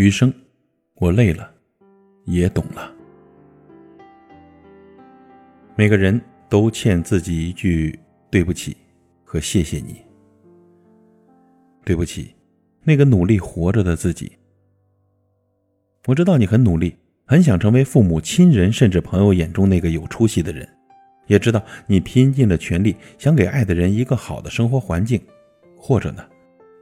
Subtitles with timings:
[0.00, 0.32] 余生，
[0.94, 1.52] 我累了，
[2.24, 2.90] 也懂了。
[5.76, 8.74] 每个人都欠自己一句对不起
[9.22, 10.02] 和谢谢你。
[11.84, 12.34] 对不起，
[12.82, 14.32] 那个努力活着的自己。
[16.06, 20.66] 我知道你很努力，很想成为父母亲人甚至朋友眼中那个有出息的人，
[21.26, 25.20] 也知道你拼尽了全力想给爱的人一个好的生活环境，
[25.76, 26.26] 或者呢，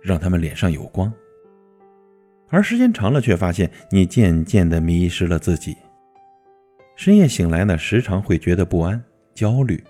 [0.04, 1.12] 让他们脸上有光。
[2.50, 5.76] 而时间长了，却发现你渐渐的迷失了自己。
[6.96, 9.02] 深夜醒来呢，时常会觉得不安、
[9.34, 9.82] 焦虑，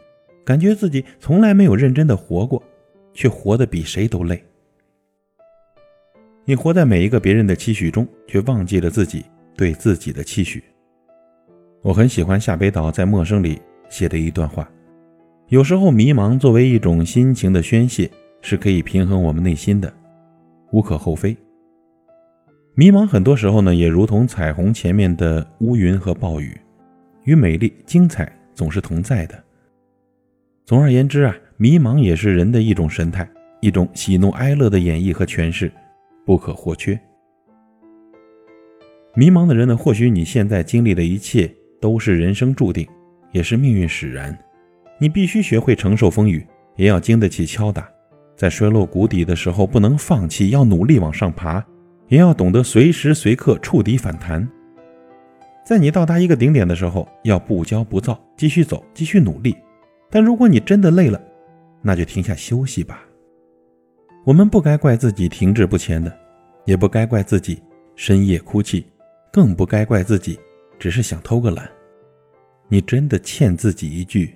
[0.44, 2.62] 感觉自己从来没有认真的活过，
[3.14, 4.42] 却活得比谁都累。
[6.44, 9.24] 你活在每一个别人的期许中，却忘记了自己
[9.56, 10.62] 对自己的期许。
[11.82, 14.68] 我很喜欢夏北岛在《陌生》里写的一段话：
[15.48, 18.10] 有时候迷茫作为一种心情的宣泄，
[18.42, 19.92] 是可以平衡我们内心的，
[20.72, 21.36] 无可厚非。
[22.78, 26.56] 迷茫很多时候呢，也如同彩虹前面的乌云和暴雨。
[27.24, 29.36] 与美丽、精彩总是同在的。
[30.64, 33.28] 总而言之啊，迷茫也是人的一种神态，
[33.60, 35.72] 一种喜怒哀乐的演绎和诠释，
[36.24, 36.96] 不可或缺。
[39.16, 42.86] 迷茫的人呢，或许你现在经历的一切都是人生注定，
[43.32, 44.38] 也是命运使然。
[45.00, 47.90] 你必须学会承受风雨，也要经得起敲打。
[48.36, 51.66] 在摔落谷底的时候，不能放弃，要努力往上爬，
[52.08, 54.46] 也要懂得随时随刻触底反弹。
[55.64, 59.56] 在你到达一个顶点的时候，要不骄不躁，继续走，继续努力。
[60.10, 61.20] 但如果你真的累了，
[61.82, 63.04] 那就停下休息吧。
[64.24, 66.18] 我们不该怪自己停滞不前的，
[66.64, 67.62] 也不该怪自己
[67.94, 68.86] 深夜哭泣，
[69.30, 70.38] 更不该怪自己
[70.78, 71.70] 只是想偷个懒。
[72.68, 74.34] 你真的欠自己一句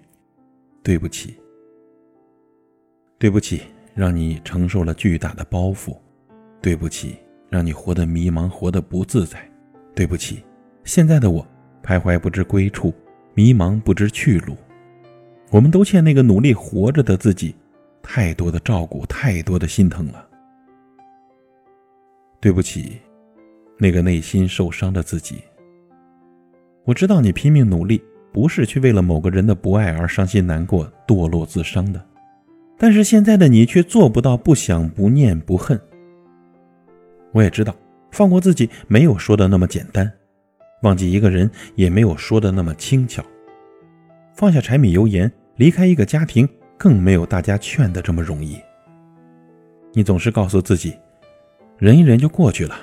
[0.83, 1.35] 对不起。
[3.19, 3.63] 对不起，
[3.95, 5.97] 让你承受了巨大的包袱；
[6.61, 7.17] 对不起，
[7.53, 9.37] 让你活得迷茫，活得不自在；
[9.95, 10.43] 对不起。
[10.85, 11.47] 现在的我，
[11.85, 12.95] 徘徊不知归处，
[13.35, 14.57] 迷茫不知去路。
[15.51, 17.55] 我们都欠那个努力活着的自己，
[18.03, 20.27] 太多的照顾，太多的心疼了。
[22.41, 22.99] 对不起，
[23.77, 25.43] 那个内心受伤的自己。
[26.87, 28.03] 我知道你拼命努力，
[28.33, 32.03] 不是去为了某个人的不爱而伤心难过、堕落自伤的，
[32.79, 35.79] 但是现在的你却做不到不想、不念、不恨。
[37.33, 37.75] 我也知道，
[38.11, 40.11] 放过自己没有说的那么简单。
[40.83, 43.25] 忘记一个人也没有说的那么轻巧，
[44.35, 48.61] 放下柴米油盐，离开一个家庭，更没有大家劝的这么容易。
[49.93, 50.97] 你总是告诉自己，
[51.79, 52.77] 忍一忍就过去了，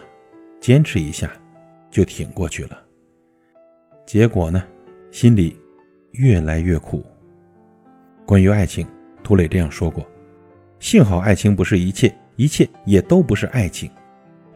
[0.62, 1.32] 坚持一下
[1.92, 2.82] 就挺过去了。
[4.06, 4.64] 结果呢，
[5.12, 5.56] 心里
[6.12, 7.06] 越来越苦。
[8.26, 8.88] 关于爱情，
[9.24, 10.08] 涂磊这样说过：
[10.80, 13.92] 幸好爱情不是一切，一切也都不是爱情。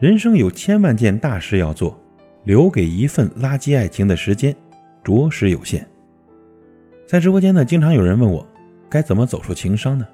[0.04, 1.98] 人生有千万件大事要做。
[2.42, 4.54] 留给一份垃圾爱情的时间，
[5.02, 5.88] 着实有限。
[7.06, 8.46] 在直播间呢，经常有人问我，
[8.90, 10.06] 该怎么走出情伤呢？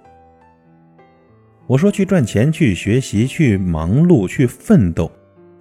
[1.66, 5.10] 我说，去赚钱，去学习，去忙碌，去奋斗，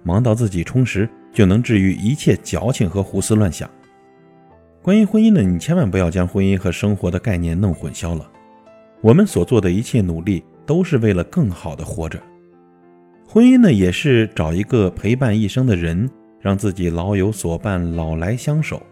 [0.04, 3.68] 忙到自己充实，就能治愈一切矫情和胡思乱想。
[4.80, 8.30] 关于婚姻呢，你千万不要将婚姻和生活的概念弄混淆了。
[9.00, 12.22] 我们所做的一切努力，都是为了更好的活着。
[13.32, 16.10] 婚姻呢，也是找一个陪伴一生的人。
[16.40, 18.82] 让自己老有所伴，老来相守。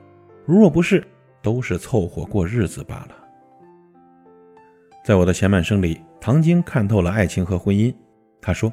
[0.45, 1.03] 如若不是，
[1.43, 3.17] 都是凑合过日子罢了。
[5.05, 7.93] 在我的前半生里，唐晶看透了爱情和婚姻。
[8.41, 8.73] 他说：“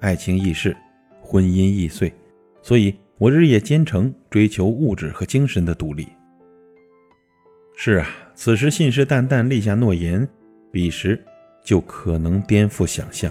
[0.00, 0.76] 爱情易逝，
[1.20, 2.12] 婚姻易碎。”
[2.60, 6.08] 所以，我日夜兼程，追求物质和精神的独立。
[7.76, 10.26] 是啊，此时信誓旦旦立下诺言，
[10.72, 11.22] 彼时
[11.62, 13.30] 就可能颠覆想象。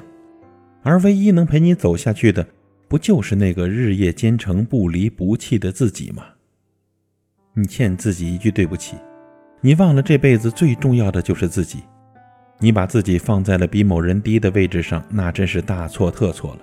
[0.83, 2.45] 而唯一能陪你走下去的。
[2.88, 6.25] 不就是那个日夜兼程、不离不弃的自己吗？
[7.56, 8.95] 你欠自己一句对不起，
[9.62, 11.80] 你忘了这辈子最重要的就是自己，
[12.59, 16.59] 你把自己放在了比某人低的位置上，那真是大错特错了。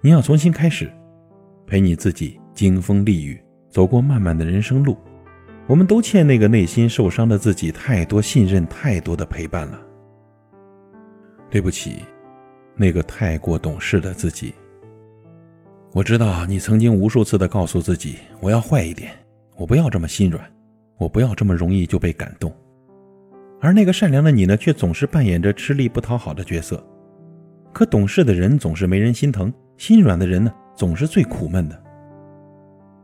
[0.00, 0.90] 你要重新开始，
[1.64, 3.40] 陪你自己经风历雨，
[3.70, 4.96] 走过漫漫的人生路。
[5.68, 9.80] 我们都欠那个内心受伤的自己太多信任，太多的陪伴了。
[11.48, 11.98] 对不起。
[12.80, 14.54] 那个太过懂事的自己，
[15.92, 19.10] 我知道你曾经无数次的告诉自己，我要坏一点，
[19.56, 20.48] 我不要这么心软，
[20.96, 22.54] 我不要这么容易就被感动。
[23.60, 26.80] 而那个善良的你呢，却总是扮演着吃力不讨好的角色。
[27.72, 31.82] 可懂事的人总是没人心疼，心软的人呢，总是最苦闷的。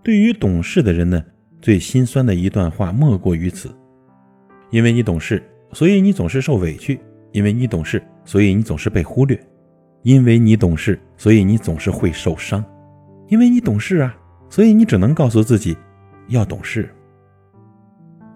[0.04, 1.20] 对于懂事的人呢，
[1.60, 3.74] 最心酸的一段话莫过于此：
[4.70, 5.42] 因为你懂事，
[5.72, 6.96] 所以你总是受委屈；
[7.32, 9.36] 因为你懂事，所以你总是被忽略。
[10.04, 12.62] 因为你懂事，所以你总是会受伤；
[13.28, 14.14] 因为你懂事啊，
[14.50, 15.74] 所以你只能告诉自己
[16.28, 16.88] 要懂事。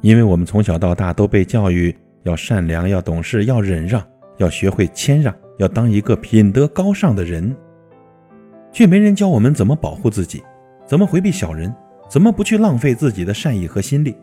[0.00, 4.03] 因为我们从小到大都被教育要善良、要懂事、要忍让、
[4.38, 7.55] 要学会谦让、要当一个品德高尚的人，
[8.73, 10.43] 却没人教我们怎么保护自己，
[10.87, 11.71] 怎么回避小人，
[12.09, 14.17] 怎么不去浪费自己的善意和心力。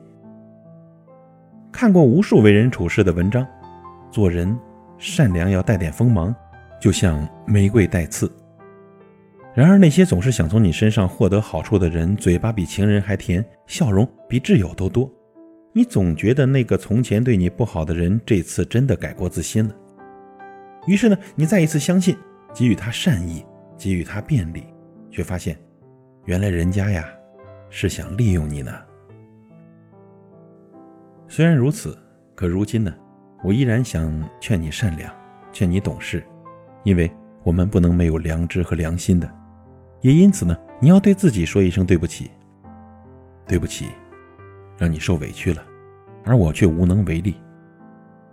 [1.71, 3.45] 看过无数为人处事的文章，
[4.09, 4.57] 做人
[4.97, 6.33] 善良要带点锋芒，
[6.79, 8.31] 就像玫瑰带刺。
[9.53, 15.09] 然而那些总是想从你身上获得好处的人，嘴巴比情人还甜，笑容比挚友都多。
[15.71, 19.75] 你总觉得那个从前对你不好的人，这次真的改过自新了。
[20.87, 22.17] 于是呢，你再一次相信，
[22.53, 23.45] 给予他善意，
[23.77, 24.65] 给予他便利，
[25.09, 25.57] 却发现，
[26.25, 27.07] 原来人家呀，
[27.69, 28.71] 是想利用你呢。
[31.27, 31.97] 虽然如此，
[32.35, 32.93] 可如今呢，
[33.43, 35.13] 我依然想劝你善良，
[35.51, 36.23] 劝你懂事，
[36.85, 37.11] 因为
[37.43, 39.29] 我们不能没有良知和良心的。
[39.99, 42.31] 也因此呢，你要对自己说一声对不起，
[43.45, 43.87] 对不起。
[44.77, 45.63] 让你受委屈了，
[46.25, 47.33] 而我却无能为力；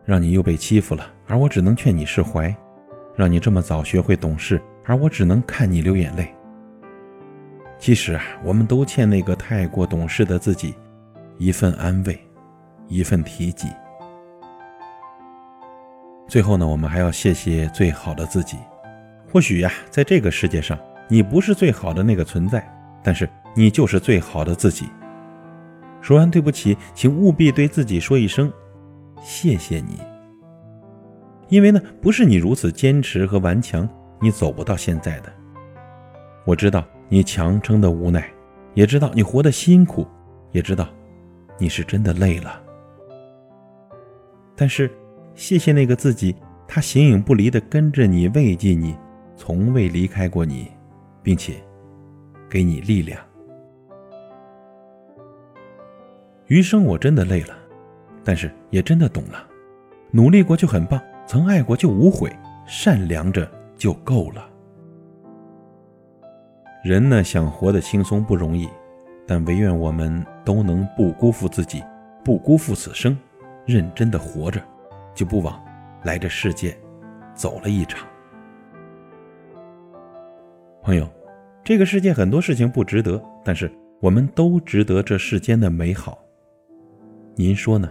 [0.04, 2.52] 让你又被欺负了，而我只能劝你释怀；
[3.14, 6.28] 让你这么早学会懂事，而我只能看你流眼泪。
[7.78, 10.74] 其实啊，我们都欠那个太过懂事的自己
[11.38, 12.18] 一份安慰，
[12.88, 13.68] 一份提及。
[16.28, 18.56] 最后呢，我们还要谢谢最好的自己。
[19.30, 20.78] 或许呀，在这个世界上，
[21.08, 22.66] 你不是最好的那个存在，
[23.02, 24.86] 但是你就是最好的自己。
[26.00, 28.52] 说完对不起，请务必对自己说一声
[29.22, 29.98] 谢谢你。
[31.48, 33.88] 因为呢，不是你如此坚持和顽强，
[34.20, 35.32] 你走不到现在的。
[36.44, 38.26] 我知道你强撑的无奈，
[38.74, 40.06] 也知道你活得辛苦，
[40.50, 40.88] 也知道
[41.58, 42.60] 你是真的累了。
[44.56, 44.90] 但是，
[45.34, 46.34] 谢谢那个自己，
[46.68, 48.96] 他形影不离的跟着你，慰藉你，
[49.36, 50.70] 从未离开过你，
[51.22, 51.54] 并且
[52.48, 53.18] 给你力量。
[56.46, 57.56] 余生我真的累了，
[58.22, 59.46] 但是也真的懂了，
[60.10, 62.30] 努力过就很棒，曾爱过就无悔，
[62.66, 64.48] 善良着就够了。
[66.84, 68.68] 人呢，想活得轻松不容易，
[69.26, 71.82] 但唯愿我们都能不辜负自己，
[72.22, 73.16] 不辜负此生，
[73.64, 74.60] 认真的活着，
[75.14, 75.62] 就不枉
[76.04, 76.76] 来这世界
[77.34, 78.06] 走了一场。
[80.82, 81.08] 朋友，
[81.62, 83.70] 这个世界很多事情不值得，但是
[84.00, 86.18] 我们都值得这世间的美好。
[87.36, 87.90] 您说呢？